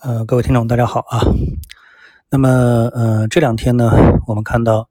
[0.00, 1.22] 呃，各位听众，大家好啊。
[2.28, 3.90] 那么，呃，这两天呢，
[4.26, 4.88] 我们看到，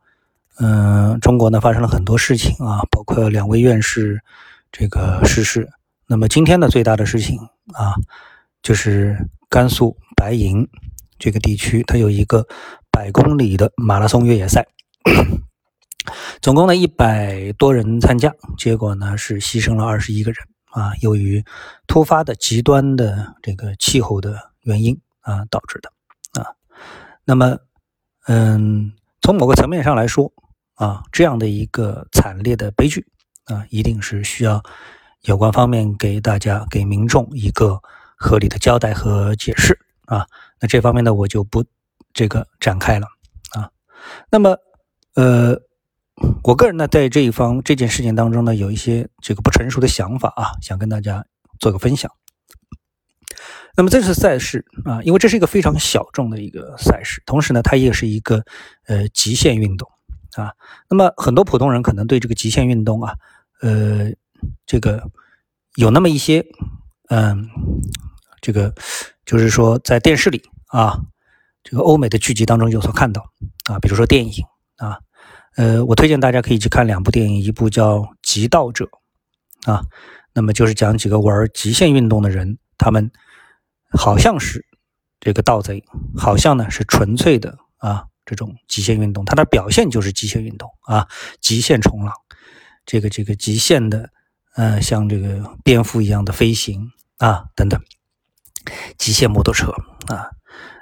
[0.58, 4.19] 嗯，中国呢发生了很多事情啊，包括两位院士
[4.71, 5.69] 这个逝世。
[6.08, 7.37] 那么今天的最大的事情
[7.74, 7.93] 啊，
[8.63, 9.16] 就是
[9.50, 10.68] 甘肃白银
[11.20, 12.47] 这个地区，它有一个
[12.89, 14.65] 百公里的马拉松越野赛，
[16.41, 21.43] 总共呢一百多人参加，结果呢是牺牲了二十一个人啊，由于
[21.85, 24.52] 突发的极端的这个气候的。
[24.64, 25.92] 原因啊导致的
[26.42, 26.51] 啊，
[27.24, 27.57] 那么
[28.28, 30.32] 嗯，从某个层面上来说
[30.75, 33.06] 啊，这样的一个惨烈的悲剧
[33.46, 34.64] 啊，一定是需要
[35.22, 37.82] 有关方面给大家给民众一个
[38.16, 40.26] 合理的交代和解释啊。
[40.60, 41.64] 那这方面呢，我就不
[42.14, 43.08] 这个展开了
[43.52, 43.70] 啊。
[44.30, 44.58] 那么
[45.16, 45.56] 呃，
[46.44, 51.26] 我个人呢，在这一方这件事情当中呢，有一些这个不成熟的想法啊，想跟大家
[51.59, 52.09] 做个分享。
[53.76, 58.44] 那么这次赛事啊，因为这是一个非常小众的一个赛事，同时呢，它也是一个
[58.86, 59.89] 呃极限运动
[60.36, 60.53] 啊。
[60.88, 63.16] 那么很多普通人可能对这个极限运动啊，
[63.61, 64.11] 呃，
[64.67, 65.09] 这个
[65.75, 66.45] 有那么一些
[67.09, 67.50] 嗯，
[68.42, 68.72] 这个
[69.25, 71.00] 就是说在电视里啊，
[71.64, 73.26] 这个欧美的剧集当中有所看到
[73.72, 74.45] 啊，比如说电影
[74.78, 75.00] 啊，
[75.55, 78.88] 呃，我推荐大家可以去看两部电影，一部叫《极道者》
[79.72, 79.81] 啊，
[80.31, 83.09] 那么就是讲几个玩极限运动的人，他们。
[83.97, 84.66] 好像是
[85.19, 85.83] 这个盗贼，
[86.17, 91.08] 好像呢是纯粹的啊，这种极限运动，它的表现就是极限运动啊，
[91.39, 92.14] 极限冲浪，
[92.86, 94.09] 这个这个极限的，
[94.55, 97.80] 呃，像这个蝙蝠一样的飞行啊，等等，
[98.97, 99.71] 极限摩托车
[100.08, 100.31] 啊，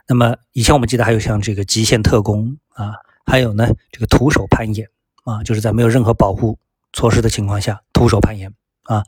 [0.08, 2.94] 那么以前我们记得还有像这个极限特工啊，
[3.26, 4.88] 还有呢这个徒手攀岩
[5.24, 6.58] 啊，就是在没有任何保护
[6.94, 8.52] 措施的情况下徒手攀岩
[8.84, 9.04] 啊，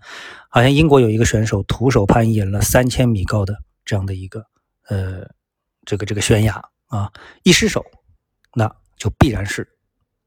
[0.49, 3.63] 好像英国有一个选手徒手攀岩了三千米高的。
[3.85, 4.45] 这样的一个
[4.87, 5.27] 呃，
[5.85, 7.11] 这个这个悬崖啊，
[7.43, 7.83] 一失手，
[8.53, 9.67] 那就必然是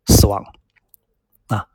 [0.07, 0.45] 死亡
[1.49, 1.66] 啊。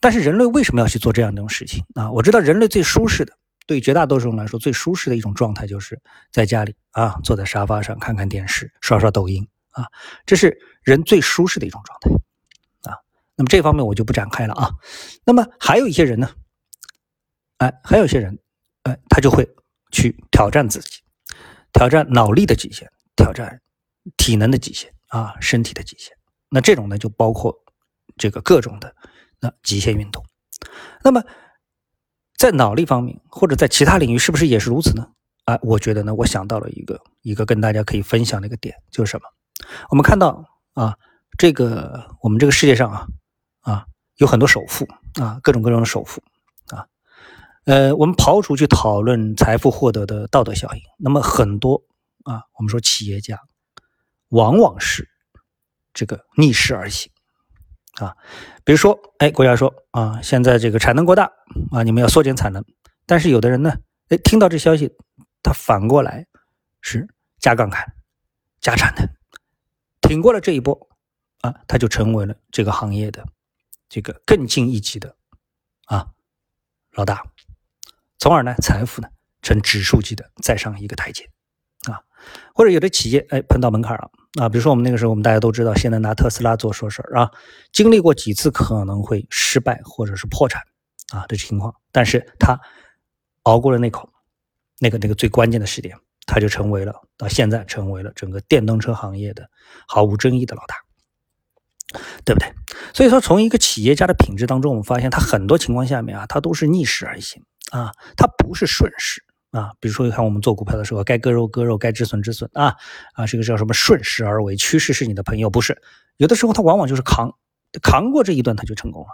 [0.00, 2.10] 但是人类为什么要去做这样一种事情啊？
[2.10, 3.36] 我知道人类最舒适的，
[3.66, 6.00] 对绝大多数人来说最舒适的一种状态，就是
[6.32, 9.86] 在家里啊，坐在沙发上看看电视，刷刷抖音啊，
[10.24, 12.96] 这是人最舒适的一种状态啊。
[13.36, 14.70] 那么这方面我就不展开了啊。
[15.24, 16.30] 那么还有一些人呢，
[17.58, 18.38] 哎，还有一些人，
[18.84, 19.46] 哎，他就会
[19.90, 21.02] 去挑战自己。
[21.72, 23.60] 挑战脑力的极限，挑战
[24.16, 26.16] 体能的极限啊，身体的极限。
[26.48, 27.54] 那这种呢，就包括
[28.16, 28.94] 这个各种的
[29.40, 30.24] 那极限运动。
[31.02, 31.22] 那么
[32.36, 35.08] 在脑力方面，或者在其他领域，是不是也是如此呢？
[35.44, 39.26] 啊，我觉得呢，我想到了一个一个跟大家可以分享的一个点，就是什么？
[39.90, 40.44] 我们看到
[40.74, 40.96] 啊，
[41.38, 43.06] 这个我们这个世界上啊
[43.60, 43.86] 啊
[44.16, 44.86] 有很多首富
[45.20, 46.22] 啊，各种各种的首富。
[47.70, 51.80] 呃，我们刨除去讨论财富获得的道德效应，那么很多
[52.24, 53.38] 啊，我们说企业家
[54.30, 55.08] 往往是
[55.94, 57.12] 这个逆势而行
[58.00, 58.16] 啊。
[58.64, 61.30] 比如说，哎，国家说啊，现在这个产能过大
[61.70, 62.64] 啊，你们要缩减产能。
[63.06, 63.72] 但是有的人呢，
[64.08, 64.92] 哎，听到这消息，
[65.40, 66.26] 他反过来
[66.80, 67.06] 是
[67.38, 67.94] 加杠杆、
[68.60, 69.08] 加产能，
[70.00, 70.88] 挺过了这一波
[71.42, 73.24] 啊，他就成为了这个行业的
[73.88, 75.14] 这个更进一级的
[75.84, 76.08] 啊
[76.94, 77.29] 老大。
[78.20, 79.08] 从而呢，财富呢
[79.42, 81.24] 呈指数级的再上一个台阶，
[81.90, 82.04] 啊，
[82.54, 87.30] 或者有的企业哎碰到门槛了啊，比如说我们那个时候，我们大家都知道，现在拿特斯拉做说事儿啊，
[87.72, 90.60] 经历过几次可能会失败或者是破产
[91.12, 92.60] 啊的情况，但是他
[93.44, 94.10] 熬过了那口，
[94.78, 99.48] 那个那个最关键的时点，他就成为了到现在成为了整个电动车行业的
[99.88, 100.76] 毫无争议的老大，
[102.26, 102.52] 对不对？
[102.92, 107.42] 所以说，从一个企业家的品质当中，我们发现他很多情况下面啊，他都是逆势而行。
[107.70, 112.76] 啊，它不是顺势啊，比如说你看我们做股票的时候，该割肉割肉，该止损止损啊
[113.14, 115.80] 啊，这个叫什么顺势而为，趋势是你的朋友，不是？
[116.16, 117.34] 有的时候它往往就是扛，
[117.82, 119.08] 扛过这一段它就成功了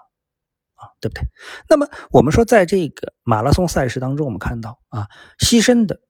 [0.75, 1.23] 啊，对不对？
[1.69, 5.09] 那么我们说，在这个马拉松赛事当中，我们看到啊，
[5.39, 6.01] 牺牲的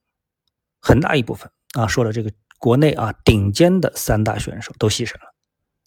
[0.80, 5.35] 很大一部分啊，说了这个国内啊顶尖的三大选手都牺牲了。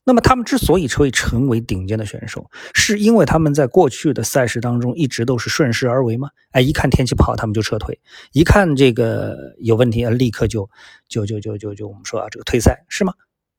[0.05, 6.29] 那么他们之所以会成为顶尖的选手，是因为他们在过去的赛事当中一直都是顺势而为吗？
[6.51, 7.93] 哎，一看天气不好，他们就撤退；
[8.31, 10.67] 一看这个有问题，立刻就
[11.07, 13.13] 就就就就就我们说啊，这个退赛是吗？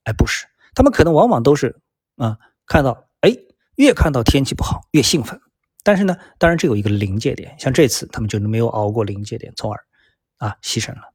[0.04, 1.76] 哎，不是，他们可能往往都是
[2.16, 3.36] 啊，看到哎，
[3.76, 5.40] 越看到天气不好越兴奋，
[5.84, 9.84] 但是呢，当然这有一个临界点，像这次他们就没有熬过临界点，从而
[10.38, 11.09] 啊牺牲了。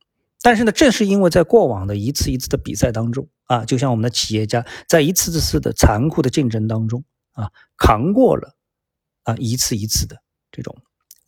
[0.45, 8.55] 但是呢，正是因为在过往的一次一次的比赛当中啊，就像我们的企业家在一次次的残酷的竞争当中啊，扛过了
[9.23, 10.21] 啊一次一次的
[10.51, 10.77] 这种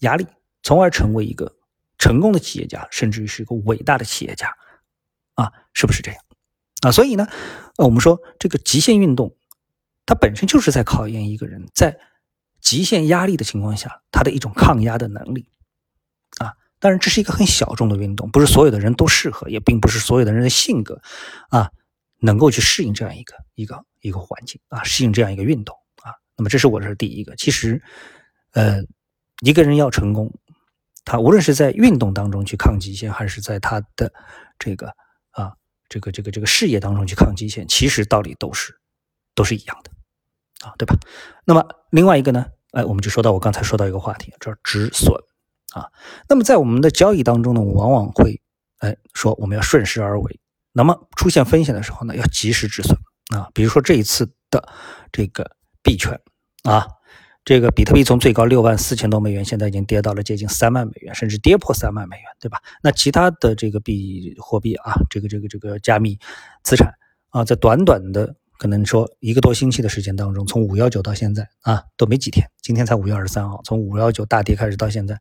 [0.02, 0.28] 压力，
[0.62, 1.56] 从而成为一个
[1.98, 4.56] 成功的企业家，甚至于是一个伟大的企业家
[5.34, 6.22] 啊，是不是这样？
[6.84, 7.28] 啊，所以呢，
[7.78, 9.36] 呃，我们说这个极限运动，
[10.06, 11.98] 它本身就是在考验一个人在
[12.62, 15.50] 极限压力的情况下，他的一种抗压的能力。
[16.38, 21.02] 啊，当然这是一个很小众的运动，不是所有的人都适合，也并不是所有的人的性格
[21.50, 21.70] 啊
[22.20, 26.14] 能够去适应这样一个一个一个环境啊，适应这样一个运动啊。
[26.36, 27.36] 那么这是我这是第一个。
[27.36, 27.82] 其实，
[28.52, 28.82] 呃，
[29.42, 30.34] 一个人要成功，
[31.06, 34.12] 他无论是在运动当中去抗极限，还是在他的
[34.60, 34.88] 这个
[35.32, 35.54] 啊。
[35.90, 38.78] 这个这个这个事业当中去抗极限，其实道理都是
[39.34, 40.94] 都是一样的，啊，对吧？
[41.46, 45.16] 那么另外一个呢，哎，我们就说到我刚才说到一个话题，这止损
[45.74, 45.88] 啊。
[46.30, 48.42] 那么在我们的交易当中呢，我往往会
[48.80, 50.40] 哎说我们要顺势而为，
[50.74, 52.98] 那么出现风险的时候呢，要及时止损
[53.36, 53.50] 啊。
[53.54, 54.68] 比如说这一次的
[55.12, 55.52] 这个
[55.84, 56.20] 币圈
[56.64, 56.88] 啊。
[57.46, 62.62] 这个比特币从最高六万四千多美元，现在已经跌到了接近三万美元，甚至跌破三万美元，对吧？
[62.84, 66.20] 那其他的这个币货币啊，这个这个这个加密
[66.62, 66.92] 资产
[67.30, 75.20] 啊，在短短的可能说一个多星期的时间当中，从五幺九到现在啊，都没几天，今天才五月二十三号，从五幺九大跌开始到现在，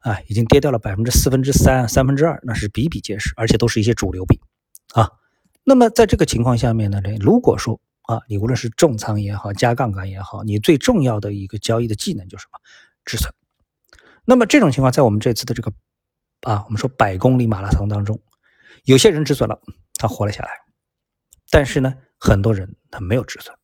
[0.00, 4.40] 啊，已经跌掉了百分之四分之三、三分之二，那是比比皆是，而且都是一些主流币
[4.92, 5.10] 啊。
[5.64, 12.58] 那么在这个情况下面呢，这如果说啊，你无论是重仓也好，加杠杆也好，你最重要的一个交易的技能就是什么？
[13.04, 13.32] 止损。
[14.26, 15.72] 那么这种情况，在我们这次的这个
[16.42, 18.20] 啊，我们说百公里马拉松当中，
[18.84, 19.58] 有些人止损了，
[19.94, 20.50] 他活了下来；
[21.50, 21.94] 但是呢，
[22.24, 23.54] 很多人他没有止损，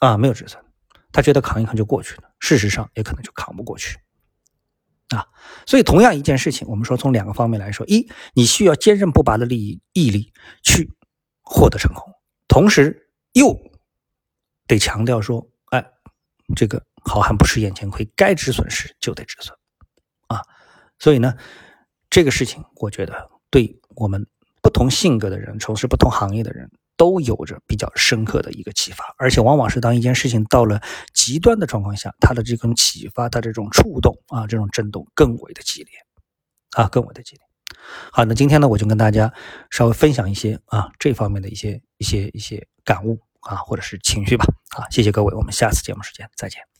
[0.00, 0.62] 啊，没有止损，
[1.12, 3.98] 他觉得扛一扛就过去了，事实上也可能就扛不过去。
[5.08, 5.26] 啊，
[5.66, 10.32] 所以同样一件事情，我们说从两个方面来说：一，你需要坚韧不拔的力毅力
[10.62, 10.92] 去
[11.42, 12.02] 获得成功，
[12.48, 13.02] 同时。
[13.36, 13.54] 又
[14.66, 15.86] 得强调说，哎，
[16.54, 19.54] 这个好汉不吃眼前亏，该止损时就得止损
[20.28, 20.40] 啊。
[20.98, 21.36] 所以呢，
[22.08, 24.26] 这个事情我觉得对我们
[24.62, 29.04] 不同性格的人、从事不同行业的人都有着比较深刻的一个启发。
[29.18, 30.80] 而且往往是当一件事情到了
[31.12, 35.92] 极端的状况下，它的这种启发、它这种触动啊，这种震动更为的激烈
[36.76, 37.42] 啊，更为的激烈。
[38.10, 39.32] 好，那今天呢，我就跟大家
[39.70, 43.20] 稍微分享一些啊这方面的一些一些一些感悟。
[43.46, 44.44] 啊，或者是情绪吧。
[44.76, 46.75] 啊，谢谢各位，我们下次节目时间再见。